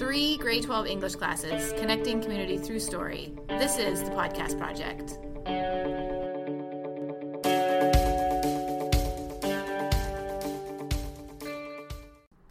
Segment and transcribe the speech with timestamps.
[0.00, 3.34] Three grade 12 English classes connecting community through story.
[3.48, 5.18] This is the Podcast Project.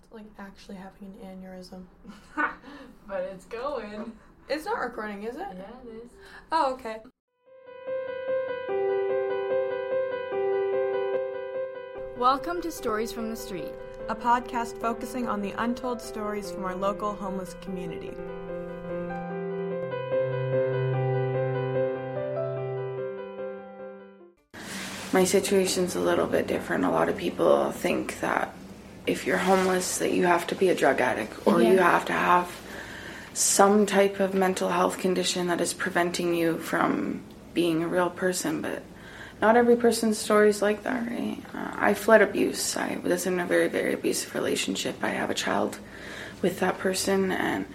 [0.04, 1.86] It's like actually having an aneurysm.
[3.08, 4.12] but it's going.
[4.48, 5.40] It's not recording, is it?
[5.40, 6.10] Yeah, it is.
[6.52, 6.98] Oh, okay.
[12.16, 13.74] Welcome to Stories from the Street.
[14.10, 18.12] A podcast focusing on the untold stories from our local homeless community.
[25.12, 26.86] my situation's a little bit different.
[26.86, 28.54] A lot of people think that
[29.08, 32.14] if you're homeless that you have to be a drug addict or you have to
[32.14, 32.50] have
[33.34, 37.22] some type of mental health condition that is preventing you from
[37.54, 38.84] being a real person, but
[39.42, 41.42] not every person's story is like that, right?
[41.54, 42.76] Uh, I fled abuse.
[42.76, 45.04] I was in a very, very abusive relationship.
[45.04, 45.80] I have a child
[46.42, 47.66] with that person, and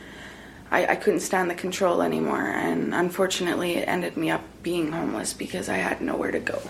[0.70, 2.46] I, I couldn't stand the control anymore.
[2.46, 6.60] And unfortunately, it ended me up being homeless because I had nowhere to go.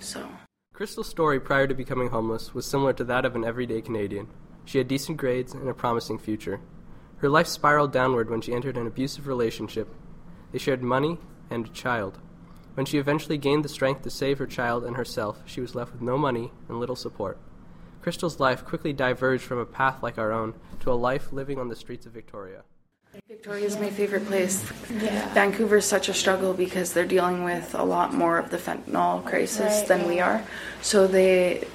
[0.00, 0.28] So.
[0.72, 4.26] Crystal's story prior to becoming homeless was similar to that of an everyday Canadian.
[4.64, 6.60] She had decent grades and a promising future.
[7.18, 9.88] Her life spiraled downward when she entered an abusive relationship.
[10.50, 11.18] They shared money
[11.50, 12.18] and a child.
[12.74, 15.92] When she eventually gained the strength to save her child and herself, she was left
[15.92, 17.38] with no money and little support.
[18.02, 21.68] Crystal's life quickly diverged from a path like our own to a life living on
[21.68, 22.62] the streets of Victoria.
[23.28, 24.68] Victoria is my favorite place.
[24.90, 25.32] Yeah.
[25.34, 29.24] Vancouver is such a struggle because they're dealing with a lot more of the fentanyl
[29.24, 30.44] crisis than we are.
[30.82, 31.66] So they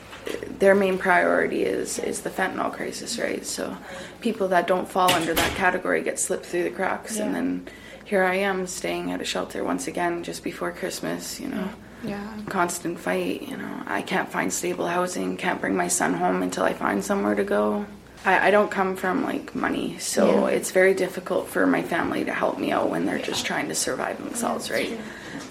[0.59, 3.45] their main priority is is the fentanyl crisis, right?
[3.45, 3.77] So
[4.19, 7.67] people that don't fall under that category get slipped through the cracks and then
[8.09, 11.69] here I am staying at a shelter once again just before Christmas, you know.
[12.03, 12.25] Yeah.
[12.47, 13.83] Constant fight, you know.
[13.85, 17.43] I can't find stable housing, can't bring my son home until I find somewhere to
[17.43, 17.85] go.
[18.25, 22.33] I, I don't come from like money, so it's very difficult for my family to
[22.33, 24.99] help me out when they're just trying to survive themselves, right?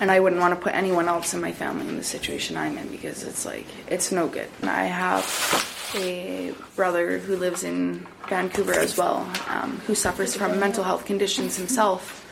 [0.00, 2.77] And I wouldn't want to put anyone else in my family in the situation I'm
[2.77, 4.49] in because it's like it's no good.
[4.65, 10.83] I have a brother who lives in Vancouver as well, um, who suffers from mental
[10.83, 12.25] health conditions himself.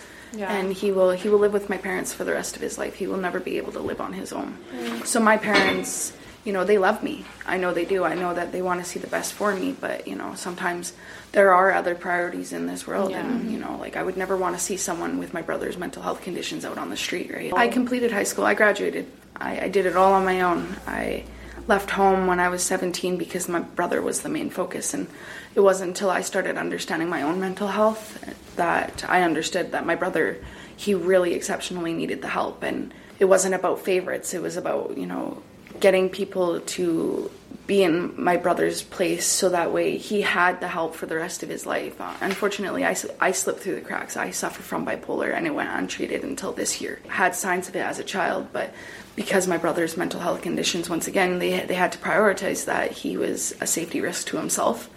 [0.48, 2.94] And he will he will live with my parents for the rest of his life.
[2.94, 4.58] He will never be able to live on his own.
[4.72, 5.06] Mm.
[5.06, 7.24] So my parents, you know, they love me.
[7.46, 8.04] I know they do.
[8.04, 10.92] I know that they want to see the best for me, but you know, sometimes
[11.32, 14.56] there are other priorities in this world and you know, like I would never want
[14.56, 17.52] to see someone with my brother's mental health conditions out on the street, right?
[17.54, 17.70] I oh.
[17.70, 18.44] completed high school.
[18.44, 19.06] I graduated.
[19.36, 20.76] I, I did it all on my own.
[20.86, 21.24] I
[21.68, 24.94] left home when I was 17 because my brother was the main focus.
[24.94, 25.08] And
[25.54, 28.22] it wasn't until I started understanding my own mental health
[28.56, 30.42] that I understood that my brother,
[30.76, 32.62] he really exceptionally needed the help.
[32.62, 35.42] And it wasn't about favorites, it was about, you know,
[35.80, 37.30] getting people to
[37.66, 41.42] be in my brother's place so that way he had the help for the rest
[41.42, 42.00] of his life.
[42.00, 42.92] Uh, unfortunately, I
[43.32, 44.16] slipped through the cracks.
[44.16, 47.00] I suffer from bipolar and it went untreated until this year.
[47.08, 48.72] Had signs of it as a child, but
[49.16, 53.16] because my brother's mental health conditions, once again, they, they had to prioritize that he
[53.16, 54.90] was a safety risk to himself.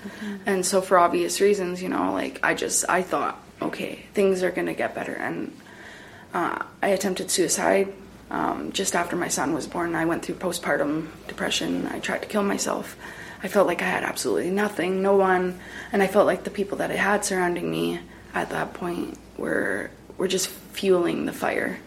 [0.45, 4.51] And so, for obvious reasons, you know, like I just, I thought, okay, things are
[4.51, 5.13] going to get better.
[5.13, 5.55] And
[6.33, 7.93] uh, I attempted suicide
[8.29, 9.95] um, just after my son was born.
[9.95, 11.87] I went through postpartum depression.
[11.87, 12.95] I tried to kill myself.
[13.41, 15.59] I felt like I had absolutely nothing, no one,
[15.91, 18.01] and I felt like the people that I had surrounding me
[18.33, 21.79] at that point were were just fueling the fire.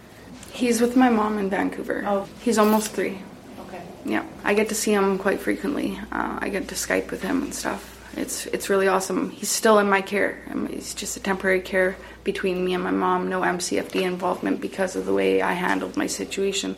[0.52, 2.02] He's with my mom in Vancouver.
[2.06, 2.28] Oh.
[2.40, 3.20] He's almost three.
[3.66, 3.82] Okay.
[4.04, 5.98] Yeah, I get to see him quite frequently.
[6.10, 7.91] Uh, I get to Skype with him and stuff.
[8.16, 9.30] It's it's really awesome.
[9.30, 10.42] He's still in my care.
[10.50, 13.28] Um, He's just a temporary care between me and my mom.
[13.28, 16.76] No MCFD involvement because of the way I handled my situation.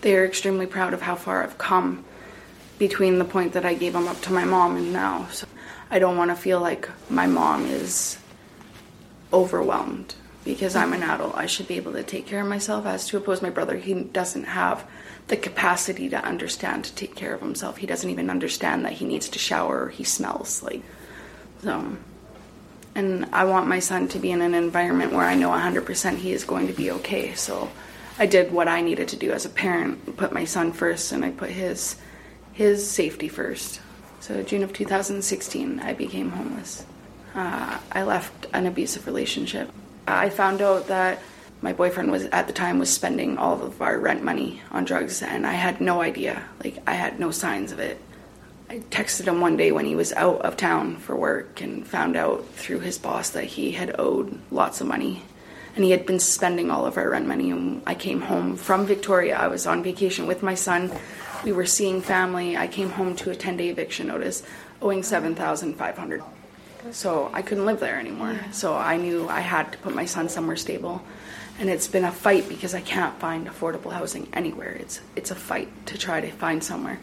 [0.00, 2.04] They are extremely proud of how far I've come
[2.78, 5.28] between the point that I gave him up to my mom and now.
[5.30, 5.46] So
[5.90, 8.18] I don't want to feel like my mom is
[9.32, 11.34] overwhelmed because I'm an adult.
[11.34, 12.86] I should be able to take care of myself.
[12.86, 14.86] As to oppose my brother, he doesn't have
[15.28, 17.78] the capacity to understand to take care of himself.
[17.78, 19.88] He doesn't even understand that he needs to shower.
[19.88, 20.82] He smells like
[21.62, 21.96] so.
[22.94, 26.32] And I want my son to be in an environment where I know 100% he
[26.32, 27.34] is going to be okay.
[27.34, 27.70] So
[28.18, 31.24] I did what I needed to do as a parent, put my son first, and
[31.24, 31.96] I put his
[32.52, 33.80] his safety first.
[34.20, 36.86] So June of 2016, I became homeless.
[37.34, 39.72] Uh, I left an abusive relationship.
[40.06, 41.20] I found out that
[41.62, 45.22] my boyfriend was at the time was spending all of our rent money on drugs,
[45.22, 46.42] and I had no idea.
[46.62, 47.98] Like I had no signs of it.
[48.68, 52.16] I texted him one day when he was out of town for work and found
[52.16, 55.22] out through his boss that he had owed lots of money.
[55.74, 57.50] And he had been spending all of our rent money.
[57.50, 59.36] And I came home from Victoria.
[59.36, 60.92] I was on vacation with my son.
[61.44, 62.56] We were seeing family.
[62.56, 64.42] I came home to a 10 day eviction notice,
[64.80, 66.22] owing 7500
[66.90, 68.38] So I couldn't live there anymore.
[68.52, 71.02] So I knew I had to put my son somewhere stable.
[71.58, 74.72] And it's been a fight because I can't find affordable housing anywhere.
[74.72, 76.98] It's it's a fight to try to find somewhere.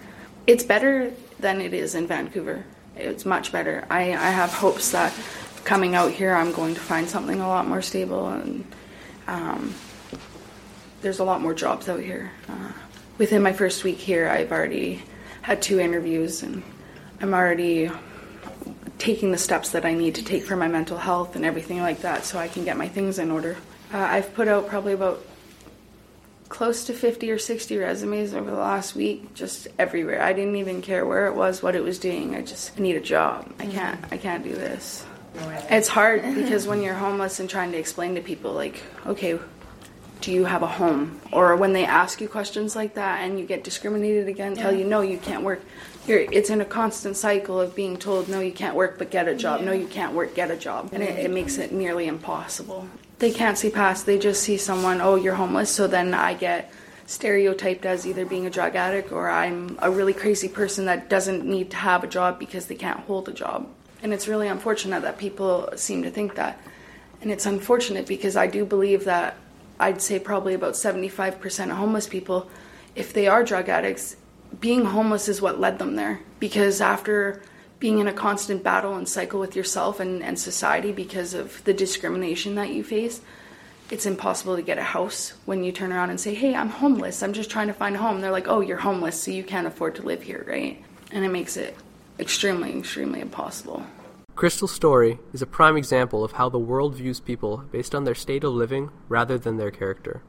[0.45, 2.65] It's better than it is in Vancouver.
[2.95, 3.85] It's much better.
[3.89, 5.13] I, I have hopes that
[5.63, 8.65] coming out here, I'm going to find something a lot more stable and
[9.27, 9.73] um,
[11.01, 12.31] there's a lot more jobs out here.
[12.49, 12.71] Uh,
[13.17, 15.01] within my first week here, I've already
[15.41, 16.63] had two interviews and
[17.21, 17.89] I'm already
[19.01, 22.01] taking the steps that I need to take for my mental health and everything like
[22.01, 23.57] that so I can get my things in order.
[23.91, 25.25] Uh, I've put out probably about
[26.49, 30.21] close to 50 or 60 resumes over the last week just everywhere.
[30.21, 32.35] I didn't even care where it was what it was doing.
[32.35, 33.51] I just I need a job.
[33.57, 35.03] I can't i can't do this.
[35.69, 39.39] It's hard because when you're homeless and trying to explain to people like okay
[40.21, 41.19] do you have a home?
[41.31, 44.85] Or when they ask you questions like that and you get discriminated against tell you
[44.85, 45.61] no you can't work.
[46.07, 49.27] You're, it's in a constant cycle of being told no you can't work but get
[49.27, 49.61] a job.
[49.61, 50.89] No you can't work get a job.
[50.93, 52.87] And it, it makes it nearly impossible.
[53.19, 55.71] They can't see past they just see someone oh you're homeless.
[55.71, 56.71] So then i get
[57.07, 61.43] stereotyped as either being a drug addict or i'm a really crazy person that doesn't
[61.43, 63.67] need to have a job because they can't hold a job.
[64.03, 66.59] And it's really unfortunate that people seem to think that.
[67.21, 69.35] And it's unfortunate because i do believe that
[69.81, 72.49] i'd say probably about 75% of homeless people
[72.95, 74.15] if they are drug addicts
[74.59, 76.19] being homeless is what led them there.
[76.39, 77.41] Because after
[77.79, 81.73] being in a constant battle and cycle with yourself and, and society because of the
[81.73, 83.21] discrimination that you face
[83.89, 87.23] it's impossible to get a house when you turn around and say hey i'm homeless.
[87.23, 88.21] I'm just trying to find a home.
[88.21, 90.81] They're like oh you're homeless so you can't afford to live here right?
[91.11, 91.75] And it makes it
[92.19, 93.83] extremely extremely impossible
[94.41, 98.15] Crystal's story is a prime example of how the world views people based on their
[98.15, 100.23] state of living rather than their character.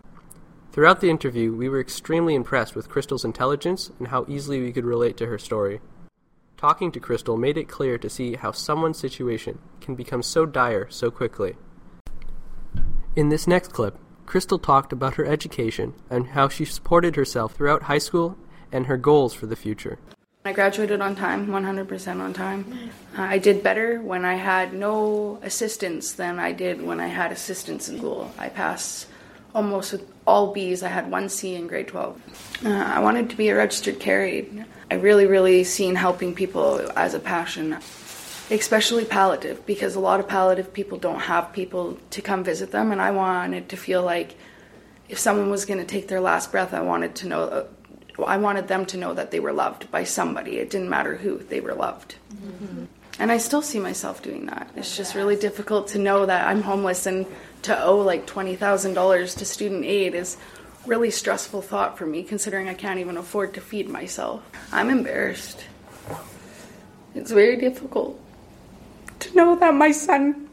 [0.71, 4.85] Throughout the interview, we were extremely impressed with Crystal's intelligence and how easily we could
[4.85, 5.81] relate to her story.
[6.59, 10.91] Talking to Crystal made it clear to see how someone's situation can become so dire
[10.91, 11.57] so quickly.
[13.17, 17.85] In this next clip, Crystal talked about her education and how she supported herself throughout
[17.85, 18.37] high school
[18.71, 19.99] and her goals for the future.
[20.45, 22.91] I graduated on time, 100% on time.
[23.17, 27.31] Uh, I did better when I had no assistance than I did when I had
[27.31, 28.33] assistance in school.
[28.37, 29.07] I passed
[29.55, 30.83] almost with all B's.
[30.83, 32.21] I had one C in grade 12.
[32.65, 34.65] Uh, I wanted to be a registered carried.
[34.91, 37.79] I really, really seen helping people as a passion,
[38.51, 42.91] especially palliative, because a lot of palliative people don't have people to come visit them,
[42.91, 44.35] and I wanted to feel like
[45.09, 47.69] if someone was going to take their last breath, I wanted to know.
[48.19, 50.59] I wanted them to know that they were loved by somebody.
[50.59, 52.17] It didn't matter who, they were loved.
[52.35, 52.85] Mm-hmm.
[53.19, 54.71] And I still see myself doing that.
[54.77, 57.27] It's just really difficult to know that I'm homeless and
[57.63, 60.37] to owe like $20,000 to student aid is
[60.87, 64.43] really stressful thought for me considering I can't even afford to feed myself.
[64.73, 65.65] I'm embarrassed.
[67.15, 68.19] It's very difficult
[69.21, 70.49] to know that my son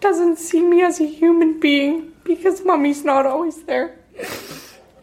[0.00, 3.98] doesn't see me as a human being because mommy's not always there.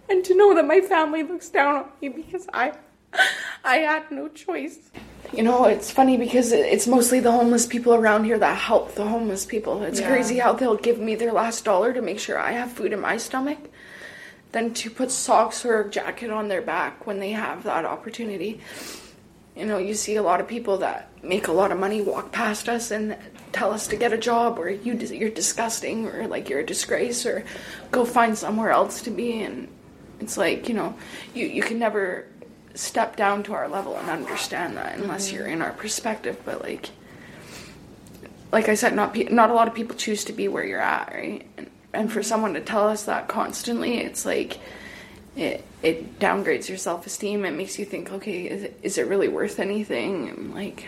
[0.09, 2.73] And to know that my family looks down on me because I
[3.63, 4.91] I had no choice.
[5.33, 9.05] You know, it's funny because it's mostly the homeless people around here that help the
[9.05, 9.83] homeless people.
[9.83, 10.09] It's yeah.
[10.09, 13.01] crazy how they'll give me their last dollar to make sure I have food in
[13.01, 13.57] my stomach
[14.53, 18.61] than to put socks or a jacket on their back when they have that opportunity.
[19.55, 22.31] You know, you see a lot of people that make a lot of money walk
[22.31, 23.17] past us and
[23.51, 27.25] tell us to get a job or you you're disgusting or like you're a disgrace
[27.25, 27.43] or
[27.91, 29.67] go find somewhere else to be and
[30.19, 30.95] it's like, you know,
[31.33, 32.25] you, you can never
[32.73, 35.37] step down to our level and understand that unless mm-hmm.
[35.37, 36.39] you're in our perspective.
[36.45, 36.89] But like,
[38.51, 40.81] like I said, not pe- not a lot of people choose to be where you're
[40.81, 41.45] at, right?
[41.57, 44.59] And, and for someone to tell us that constantly, it's like
[45.37, 47.45] it it downgrades your self esteem.
[47.45, 50.29] It makes you think, okay, is it, is it really worth anything?
[50.29, 50.85] And like,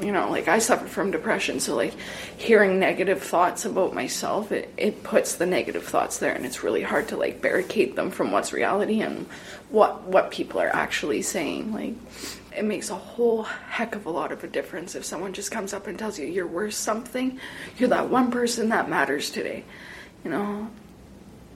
[0.00, 1.94] you know, like I suffer from depression, so like
[2.36, 6.82] hearing negative thoughts about myself, it, it puts the negative thoughts there, and it's really
[6.82, 9.26] hard to like barricade them from what's reality and
[9.70, 11.72] what what people are actually saying.
[11.72, 11.94] Like,
[12.56, 15.72] it makes a whole heck of a lot of a difference if someone just comes
[15.72, 17.38] up and tells you you're worth something.
[17.78, 19.64] You're that one person that matters today.
[20.24, 20.70] You know,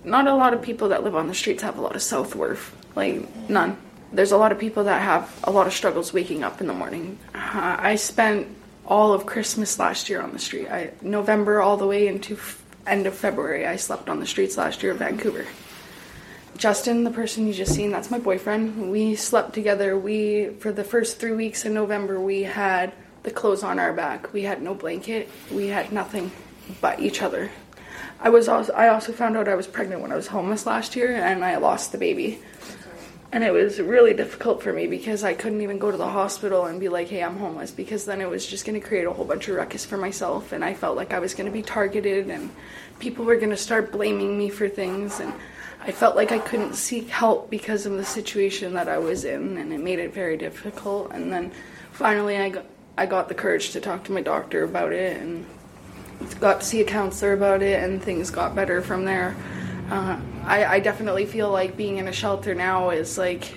[0.04, 2.35] not a lot of people that live on the streets have a lot of self
[2.35, 2.76] worth.
[2.97, 3.76] Like none
[4.12, 6.73] there's a lot of people that have a lot of struggles waking up in the
[6.73, 7.19] morning.
[7.35, 8.49] Uh, I spent
[8.87, 10.69] all of Christmas last year on the street.
[10.69, 13.66] I November all the way into f- end of February.
[13.66, 15.47] I slept on the streets last year in Vancouver.
[16.57, 18.90] Justin, the person you just seen, that's my boyfriend.
[18.90, 19.97] We slept together.
[19.97, 22.92] We for the first three weeks in November, we had
[23.23, 24.33] the clothes on our back.
[24.33, 25.28] We had no blanket.
[25.52, 26.33] We had nothing
[26.80, 27.50] but each other.
[28.21, 30.95] I was also I also found out I was pregnant when I was homeless last
[30.95, 32.41] year, and I lost the baby
[33.33, 36.67] And it was really difficult for me because I couldn't even go to the hospital
[36.67, 39.12] and be like, hey, I'm homeless, because then it was just going to create a
[39.12, 40.50] whole bunch of ruckus for myself.
[40.50, 42.50] And I felt like I was going to be targeted and
[42.99, 45.21] people were going to start blaming me for things.
[45.21, 45.33] And
[45.81, 49.59] I felt like I couldn't seek help because of the situation that I was in,
[49.59, 51.12] and it made it very difficult.
[51.12, 51.53] And then
[51.93, 52.67] finally, I got,
[52.99, 55.47] I got the courage to talk to my doctor about it and
[56.41, 59.37] got to see a counselor about it, and things got better from there.
[59.91, 63.55] Uh, I, I definitely feel like being in a shelter now is like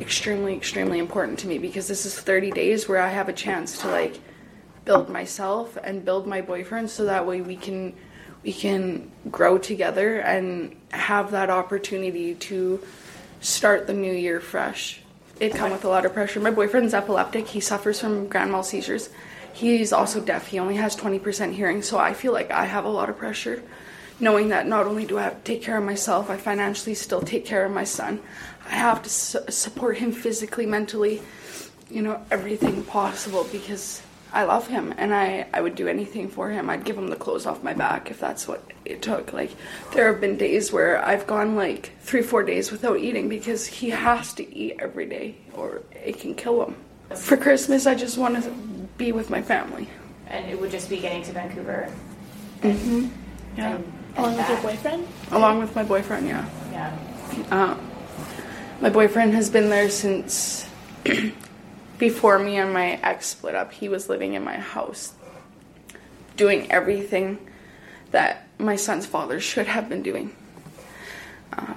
[0.00, 3.78] extremely, extremely important to me because this is 30 days where I have a chance
[3.78, 4.20] to like
[4.84, 7.94] build myself and build my boyfriend so that way we can
[8.42, 12.80] we can grow together and have that opportunity to
[13.40, 15.00] start the new year fresh.
[15.40, 16.38] It come with a lot of pressure.
[16.38, 17.48] My boyfriend's epileptic.
[17.48, 19.10] He suffers from grand mal seizures.
[19.56, 20.48] He's also deaf.
[20.48, 23.62] He only has 20% hearing, so I feel like I have a lot of pressure
[24.20, 27.22] knowing that not only do I have to take care of myself, I financially still
[27.22, 28.20] take care of my son.
[28.66, 31.22] I have to su- support him physically, mentally,
[31.90, 36.50] you know, everything possible because I love him and I, I would do anything for
[36.50, 36.68] him.
[36.68, 39.32] I'd give him the clothes off my back if that's what it took.
[39.32, 39.52] Like,
[39.92, 43.90] there have been days where I've gone like three, four days without eating because he
[43.90, 46.76] has to eat every day or it can kill him.
[47.16, 48.50] For Christmas, I just want to
[48.96, 49.88] be with my family.
[50.28, 51.92] And it would just be getting to Vancouver.
[52.60, 53.08] Mm-hmm.
[53.56, 53.76] Yeah.
[53.76, 55.06] And, Along with your boyfriend?
[55.30, 56.48] Along with my boyfriend, yeah.
[56.72, 56.96] Yeah.
[57.50, 57.76] Uh,
[58.80, 60.68] my boyfriend has been there since
[61.98, 63.72] before me and my ex split up.
[63.72, 65.12] He was living in my house,
[66.36, 67.38] doing everything
[68.10, 70.34] that my son's father should have been doing.
[71.52, 71.74] Uh,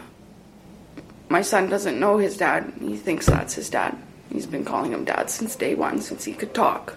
[1.27, 2.73] my son doesn't know his dad.
[2.79, 3.97] He thinks that's his dad.
[4.31, 6.95] He's been calling him dad since day one, since he could talk.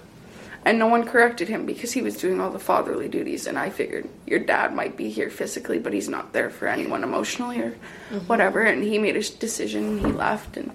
[0.65, 3.47] And no one corrected him because he was doing all the fatherly duties.
[3.47, 7.03] And I figured your dad might be here physically, but he's not there for anyone
[7.03, 8.19] emotionally or mm-hmm.
[8.19, 8.63] whatever.
[8.63, 9.99] And he made a decision.
[9.99, 10.57] He left.
[10.57, 10.73] And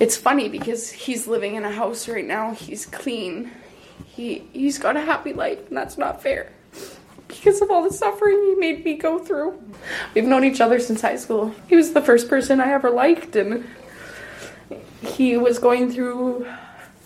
[0.00, 2.54] it's funny because he's living in a house right now.
[2.54, 3.52] He's clean.
[4.04, 6.50] He he's got a happy life, and that's not fair
[7.28, 9.58] because of all the suffering he made me go through.
[10.14, 11.54] We've known each other since high school.
[11.66, 13.66] He was the first person I ever liked, and
[15.00, 16.46] he was going through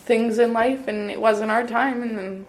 [0.07, 2.03] things in life, and it wasn't our time.
[2.03, 2.47] And then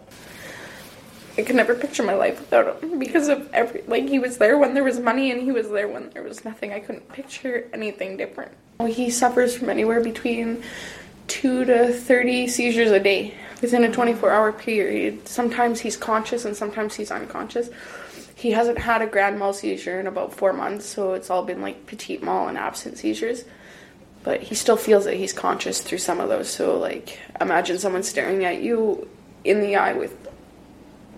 [1.38, 4.58] I could never picture my life without him because of every like he was there
[4.58, 6.72] when there was money, and he was there when there was nothing.
[6.72, 8.54] I couldn't picture anything different.
[8.88, 10.64] He suffers from anywhere between
[11.28, 15.28] two to 30 seizures a day within a 24 hour period.
[15.28, 17.70] Sometimes he's conscious and sometimes he's unconscious.
[18.36, 21.62] He hasn't had a grand mal seizure in about four months, so it's all been
[21.62, 23.46] like petit mal and absent seizures.
[24.28, 26.50] But he still feels that he's conscious through some of those.
[26.50, 29.08] So, like, imagine someone staring at you
[29.46, 30.28] in the eye with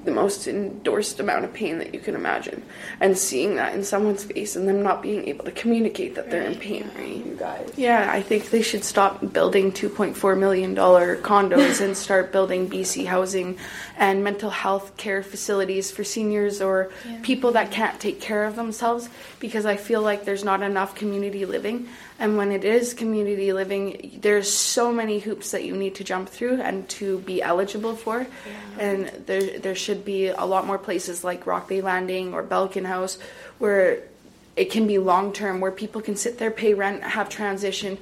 [0.09, 2.63] the most endorsed amount of pain that you can imagine.
[2.99, 6.43] And seeing that in someone's face and them not being able to communicate that they're
[6.43, 6.89] in pain.
[6.95, 7.71] Right you guys.
[7.77, 13.05] Yeah i think they should stop building 2.4 million dollar condos and start building bc
[13.05, 13.57] housing
[13.97, 19.09] and mental health care facilities for seniors or people that can't take care of themselves
[19.39, 21.87] because i feel like there's not enough community living.
[22.21, 26.27] And when it is community living there's so many hoops that you need to jump
[26.27, 28.27] through and to be eligible for.
[28.77, 32.85] And there there should be a lot more places like Rock Bay Landing or Belkin
[32.85, 33.17] House
[33.57, 34.03] where
[34.55, 37.97] it can be long term where people can sit there pay rent have transition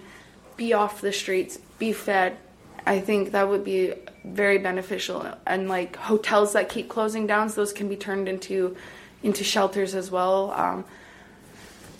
[0.57, 2.37] be off the streets be fed.
[2.85, 3.93] I think that would be
[4.25, 5.25] very beneficial.
[5.45, 8.75] And like hotels that keep closing down those can be turned into
[9.23, 10.51] into shelters as well.
[10.51, 10.85] Um,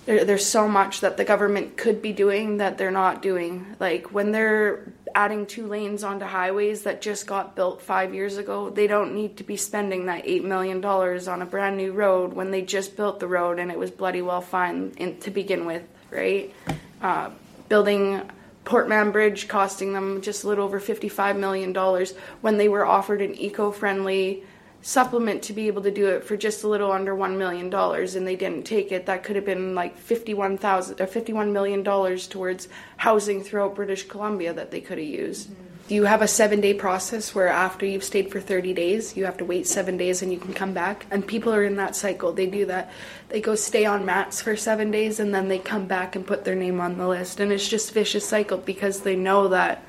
[0.05, 3.75] there, there's so much that the government could be doing that they're not doing.
[3.79, 8.69] Like when they're adding two lanes onto highways that just got built five years ago,
[8.69, 12.33] they don't need to be spending that eight million dollars on a brand new road
[12.33, 15.65] when they just built the road and it was bloody well fine in, to begin
[15.65, 15.81] with,
[16.11, 16.53] right?
[17.01, 17.31] Uh,
[17.67, 18.21] building
[18.63, 22.85] Port Mann Bridge costing them just a little over fifty-five million dollars when they were
[22.85, 24.43] offered an eco-friendly
[24.81, 28.15] supplement to be able to do it for just a little under one million dollars
[28.15, 29.05] and they didn't take it.
[29.05, 32.67] That could have been like 51,000 or 51 million dollars towards
[32.97, 35.93] housing throughout British Columbia that they could have used mm-hmm.
[35.93, 39.37] you have a 7 day process where after you've stayed for 30 days you have
[39.37, 41.05] to wait 7 days and you can come back.
[41.11, 42.31] And people are in that cycle.
[42.31, 42.91] They do that.
[43.29, 46.45] They go stay on mats for 7 days and then they come back and put
[46.45, 47.39] their name on the list.
[47.39, 49.83] And it's just vicious cycle because they know that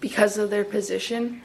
[0.00, 1.41] because of their position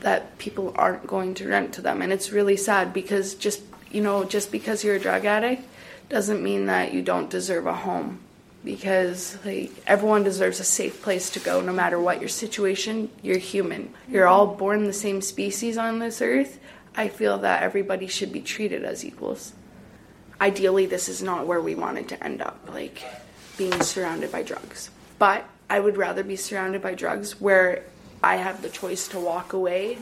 [0.00, 2.02] that people aren't going to rent to them.
[2.02, 5.66] And it's really sad because just you know just because you're a drug addict
[6.08, 8.20] doesn't mean that you don't deserve a home.
[8.64, 13.10] Because like everyone deserves a safe place to go no matter what your situation.
[13.22, 13.94] You're human.
[14.08, 16.58] You're all born the same species on this earth.
[16.96, 19.52] I feel that everybody should be treated as equals.
[20.40, 23.02] Ideally this is not where we wanted to end up like
[23.56, 24.90] being surrounded by drugs.
[25.18, 27.84] But I would rather be surrounded by drugs where
[28.22, 29.98] I have the choice to walk away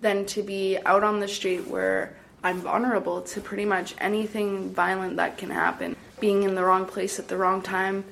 [0.00, 5.16] than to be out on the street where I'm vulnerable to pretty much anything violent
[5.16, 5.96] that can happen.
[6.18, 8.04] Being in the wrong place at the wrong time,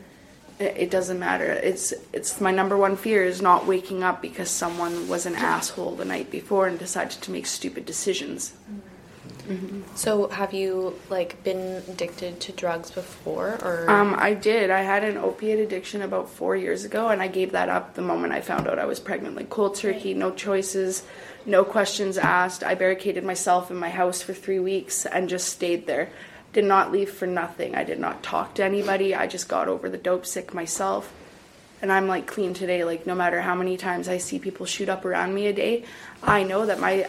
[0.60, 1.46] it, doesn't matter.
[1.46, 5.96] It's it's my number one fear is not waking up because someone was an asshole
[5.96, 8.52] the night before and decided to make stupid decisions.
[9.94, 14.70] So, have you like been addicted to drugs before, or Um, I did.
[14.70, 18.02] I had an opiate addiction about four years ago, and I gave that up the
[18.02, 19.36] moment I found out I was pregnant.
[19.36, 21.02] Like cold turkey, no choices,
[21.46, 22.62] no questions asked.
[22.62, 26.10] I barricaded myself in my house for three weeks and just stayed there.
[26.52, 27.74] Did not leave for nothing.
[27.74, 29.14] I did not talk to anybody.
[29.14, 31.12] I just got over the dope sick myself.
[31.82, 32.84] And I'm like clean today.
[32.84, 35.84] Like, no matter how many times I see people shoot up around me a day,
[36.22, 37.06] I know that my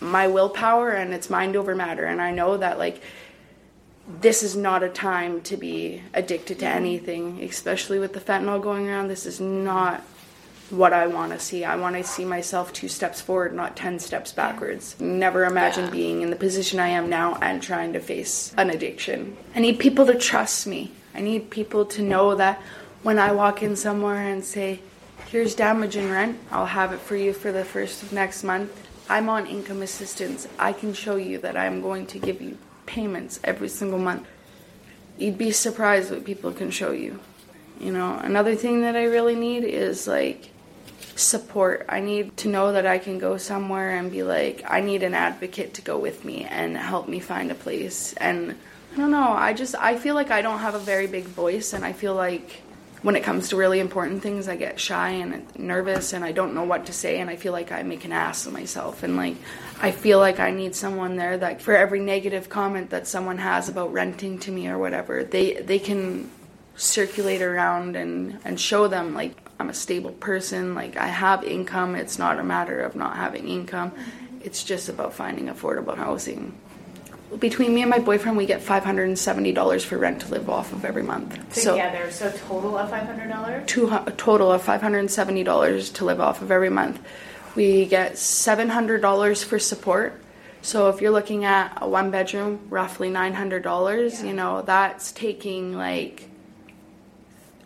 [0.00, 2.04] my willpower and it's mind over matter.
[2.04, 3.02] And i know that like
[4.20, 8.88] this is not a time to be addicted to anything especially with the fentanyl going
[8.88, 9.08] around.
[9.08, 10.02] This is not
[10.70, 11.64] what i want to see.
[11.64, 14.98] I want to see myself two steps forward not 10 steps backwards.
[15.00, 19.36] Never imagine being in the position i am now and trying to face an addiction.
[19.54, 20.92] I need people to trust me.
[21.14, 22.60] I need people to know that
[23.02, 24.80] when i walk in somewhere and say
[25.26, 28.87] here's damage and rent i'll have it for you for the first of next month
[29.08, 30.46] I'm on income assistance.
[30.58, 34.26] I can show you that I'm going to give you payments every single month.
[35.18, 37.18] You'd be surprised what people can show you.
[37.80, 40.50] You know, another thing that I really need is like
[41.16, 41.86] support.
[41.88, 45.14] I need to know that I can go somewhere and be like, I need an
[45.14, 48.12] advocate to go with me and help me find a place.
[48.14, 48.56] And
[48.92, 51.72] I don't know, I just I feel like I don't have a very big voice
[51.72, 52.62] and I feel like
[53.02, 56.54] when it comes to really important things, I get shy and nervous and I don't
[56.54, 59.16] know what to say and I feel like I make an ass of myself and
[59.16, 59.36] like
[59.80, 63.68] I feel like I need someone there that for every negative comment that someone has
[63.68, 66.30] about renting to me or whatever, they they can
[66.76, 71.94] circulate around and and show them like I'm a stable person, like I have income.
[71.94, 73.92] It's not a matter of not having income.
[74.40, 76.56] It's just about finding affordable housing.
[77.38, 80.28] Between me and my boyfriend, we get five hundred and seventy dollars for rent to
[80.28, 81.54] live off of every month.
[81.54, 83.64] So Together, so total of five hundred dollars.
[83.66, 87.00] two a total of five hundred and seventy dollars to live off of every month.
[87.54, 90.20] We get seven hundred dollars for support.
[90.62, 95.12] So if you're looking at a one bedroom, roughly nine hundred dollars, you know that's
[95.12, 96.28] taking like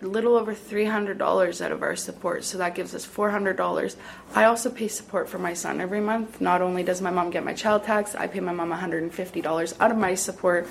[0.03, 2.45] little over three hundred dollars out of our support.
[2.45, 3.97] So that gives us four hundred dollars.
[4.35, 6.41] I also pay support for my son every month.
[6.41, 9.03] Not only does my mom get my child tax, I pay my mom one hundred
[9.03, 10.67] and fifty dollars out of my support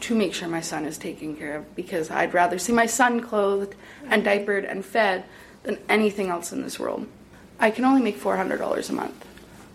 [0.00, 3.20] to make sure my son is taken care of because I'd rather see my son
[3.20, 3.74] clothed
[4.08, 5.24] and diapered and fed
[5.64, 7.06] than anything else in this world.
[7.58, 9.26] I can only make $400 a month.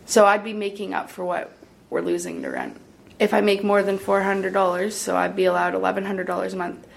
[0.06, 1.56] So I'd be making up for what
[1.90, 2.78] we're losing to rent.
[3.20, 6.88] If I make more than $400, so I'd be allowed $1,100 a month,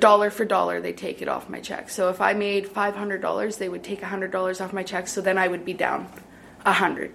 [0.00, 1.90] dollar for dollar, they take it off my check.
[1.90, 5.48] So if I made $500, they would take $100 off my check, so then I
[5.48, 6.08] would be down
[6.62, 7.12] 100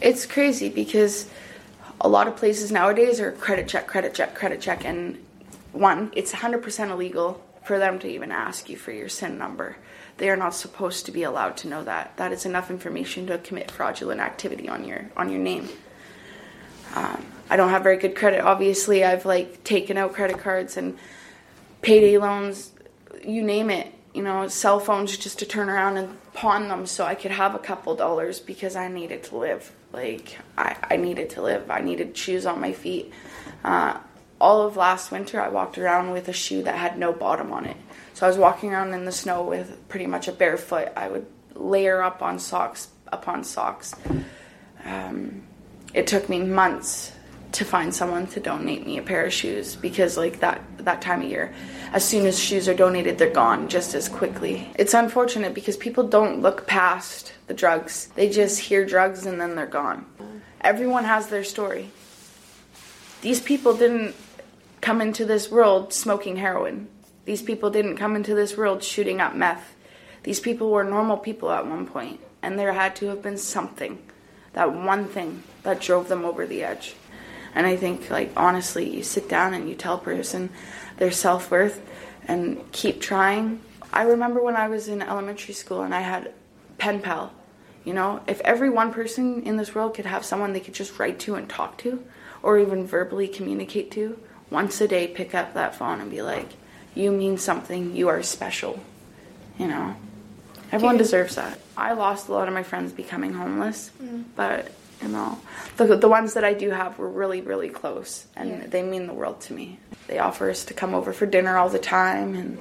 [0.00, 1.28] It's crazy because
[2.00, 5.24] a lot of places nowadays are credit check, credit check, credit check, and
[5.72, 9.76] one, it's 100% illegal for them to even ask you for your SIN number.
[10.16, 12.16] They are not supposed to be allowed to know that.
[12.16, 15.68] That is enough information to commit fraudulent activity on your on your name.
[16.94, 18.40] Um, I don't have very good credit.
[18.40, 20.98] Obviously, I've like taken out credit cards and
[21.82, 22.72] payday loans,
[23.24, 23.92] you name it.
[24.14, 27.54] You know, cell phones just to turn around and pawn them so I could have
[27.54, 29.70] a couple dollars because I needed to live.
[29.92, 31.70] Like I, I needed to live.
[31.70, 33.12] I needed shoes on my feet.
[33.62, 33.98] Uh,
[34.40, 37.66] all of last winter, I walked around with a shoe that had no bottom on
[37.66, 37.76] it.
[38.14, 40.92] So I was walking around in the snow with pretty much a bare foot.
[40.96, 43.94] I would layer up on socks upon socks.
[44.84, 45.42] Um,
[45.94, 47.12] it took me months
[47.52, 51.22] to find someone to donate me a pair of shoes because like that that time
[51.22, 51.52] of year
[51.92, 54.70] as soon as shoes are donated they're gone just as quickly.
[54.74, 58.08] It's unfortunate because people don't look past the drugs.
[58.14, 60.04] They just hear drugs and then they're gone.
[60.60, 61.90] Everyone has their story.
[63.22, 64.14] These people didn't
[64.80, 66.88] come into this world smoking heroin.
[67.24, 69.74] These people didn't come into this world shooting up meth.
[70.22, 73.98] These people were normal people at one point and there had to have been something
[74.52, 76.94] that one thing that drove them over the edge
[77.54, 80.50] and I think, like, honestly, you sit down and you tell a person
[80.98, 81.80] their self worth
[82.26, 83.60] and keep trying.
[83.92, 86.32] I remember when I was in elementary school and I had
[86.76, 87.32] pen pal.
[87.84, 90.98] You know, if every one person in this world could have someone they could just
[90.98, 92.04] write to and talk to,
[92.42, 94.18] or even verbally communicate to,
[94.50, 96.48] once a day pick up that phone and be like,
[96.94, 98.80] you mean something, you are special.
[99.58, 99.96] You know,
[100.70, 101.58] everyone deserves that.
[101.76, 104.24] I lost a lot of my friends becoming homeless, mm.
[104.36, 104.70] but
[105.02, 105.38] You know,
[105.76, 108.66] the the ones that I do have were really really close, and Yeah.
[108.66, 109.78] they mean the world to me.
[110.08, 112.58] They offer us to come over for dinner all the time, and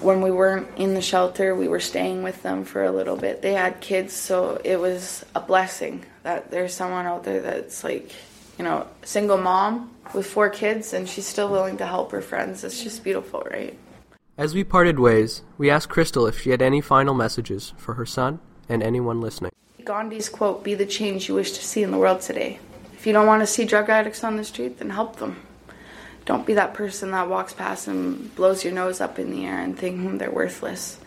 [0.00, 3.42] when we weren't in the shelter, we were staying with them for a little bit.
[3.42, 8.12] They had kids, so it was a blessing that there's someone out there that's like,
[8.58, 12.64] you know, single mom with four kids, and she's still willing to help her friends.
[12.64, 13.76] It's just beautiful, right?
[14.36, 18.06] As we parted ways, we asked Crystal if she had any final messages for her
[18.06, 19.50] son and anyone listening.
[19.88, 22.58] Gandhi's quote, be the change you wish to see in the world today.
[22.92, 25.42] If you don't want to see drug addicts on the street, then help them.
[26.26, 29.58] Don't be that person that walks past and blows your nose up in the air
[29.58, 30.98] and think hmm, they're worthless.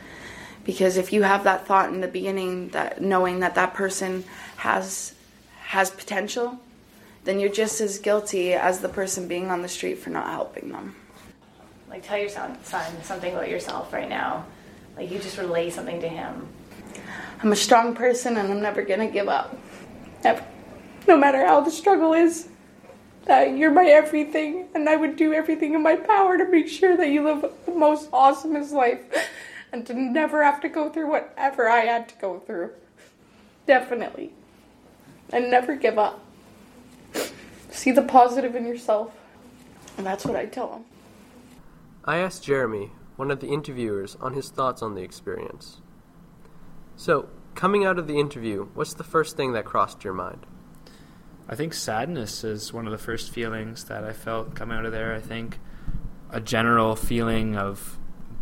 [0.64, 4.24] Because if you have that thought in the beginning, that knowing that that person
[4.58, 5.14] has
[5.60, 6.60] has potential,
[7.24, 10.70] then you're just as guilty as the person being on the street for not helping
[10.70, 10.96] them.
[11.88, 14.48] Like, tell your son, son something about yourself right now.
[14.98, 16.48] Like, you just relay something to him.
[17.42, 19.58] I'm a strong person and I'm never gonna give up.
[20.24, 20.46] Ever.
[21.08, 22.48] No matter how the struggle is.
[23.26, 26.98] That you're my everything and I would do everything in my power to make sure
[26.98, 29.02] that you live the most awesomest life
[29.72, 32.72] and to never have to go through whatever I had to go through.
[33.66, 34.34] Definitely.
[35.32, 36.20] And never give up.
[37.70, 39.14] See the positive in yourself.
[39.98, 40.86] And that's what I tell them.
[42.04, 45.78] I asked Jeremy, one of the interviewers, on his thoughts on the experience.
[47.02, 50.46] So, coming out of the interview, what's the first thing that crossed your mind?
[51.50, 54.92] I think sadness is one of the first feelings that I felt coming out of
[54.92, 55.16] there.
[55.16, 55.58] I think
[56.30, 57.98] a general feeling of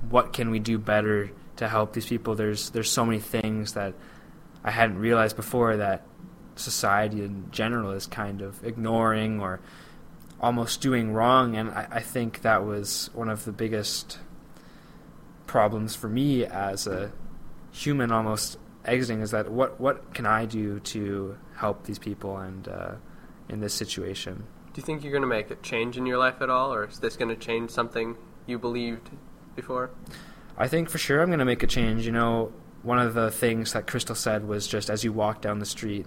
[0.10, 2.36] what can we do better to help these people.
[2.36, 3.94] There's there's so many things that
[4.62, 6.06] I hadn't realized before that
[6.58, 9.62] society in general is kind of ignoring or
[10.42, 14.20] almost doing wrong, and I, I think that was one of the biggest
[15.48, 17.14] problems for me as a
[17.72, 22.68] human almost exiting is that what what can I do to help these people and
[22.68, 22.92] uh,
[23.48, 24.46] in this situation?
[24.74, 26.86] Do you think you're going to make a change in your life at all, or
[26.86, 29.10] is this going to change something you believed
[29.56, 29.92] before?
[30.58, 32.06] I think for sure I'm going to make a change.
[32.06, 32.54] You know,
[32.84, 36.06] one of the things that Crystal said was just as you walk down the street,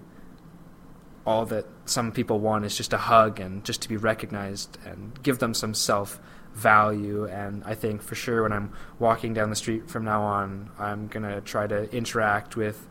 [1.26, 5.20] all that some people want is just a hug and just to be recognized and
[5.22, 6.20] give them some self
[6.54, 7.26] value.
[7.26, 11.08] And I think for sure when I'm walking down the street from now on, I'm
[11.08, 12.88] going to try to interact with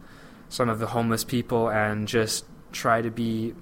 [0.50, 3.54] some of the homeless people and just try to be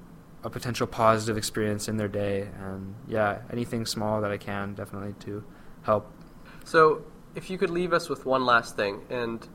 [0.44, 2.50] a potential positive experience in their day.
[2.64, 5.44] And yeah, anything small that I can definitely to
[5.84, 6.12] help.
[6.64, 7.04] So,
[7.36, 9.48] if you could leave us with one last thing, and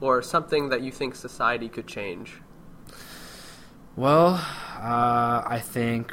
[0.00, 2.40] or something that you think society could change,
[3.96, 4.34] Well,
[4.78, 6.12] uh, I think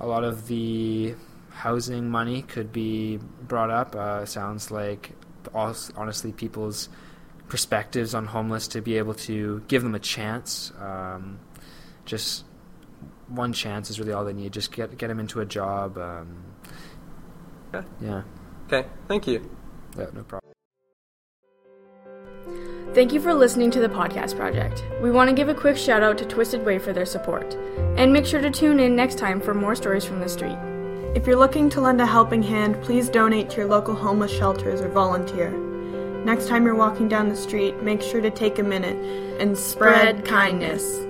[0.00, 1.14] a lot of the
[1.58, 3.94] housing money could be brought up.
[3.96, 5.10] Uh, sounds like,
[5.52, 6.88] hos- honestly, people's
[7.48, 10.72] perspectives on homeless to be able to give them a chance.
[10.78, 11.40] Um,
[12.04, 12.44] just
[13.26, 14.52] one chance is really all they need.
[14.52, 15.98] Just get get them into a job.
[15.98, 16.44] Um,
[17.74, 17.86] Okay.
[18.00, 18.22] yeah,
[18.66, 19.38] okay, thank you.
[19.98, 20.52] yeah, no problem.
[22.94, 24.82] Thank you for listening to the podcast project.
[25.02, 27.54] We want to give a quick shout out to Twisted Way for their support.
[27.98, 30.56] And make sure to tune in next time for more stories from the street.
[31.14, 34.82] If you're looking to lend a helping hand, please donate to your local homeless shelters
[34.82, 35.50] or volunteer.
[36.24, 38.96] Next time you're walking down the street, make sure to take a minute
[39.40, 41.07] and spread, Spread kindness.